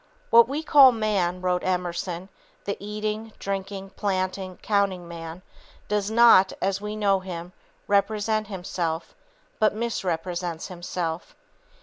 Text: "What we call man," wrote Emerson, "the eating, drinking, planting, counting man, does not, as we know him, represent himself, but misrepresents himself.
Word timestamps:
"What 0.31 0.47
we 0.47 0.63
call 0.63 0.91
man," 0.91 1.41
wrote 1.41 1.63
Emerson, 1.63 2.29
"the 2.65 2.75
eating, 2.79 3.33
drinking, 3.37 3.91
planting, 3.91 4.57
counting 4.63 5.07
man, 5.07 5.43
does 5.87 6.09
not, 6.09 6.51
as 6.59 6.81
we 6.81 6.95
know 6.95 7.19
him, 7.19 7.53
represent 7.85 8.47
himself, 8.47 9.13
but 9.59 9.75
misrepresents 9.75 10.69
himself. 10.69 11.35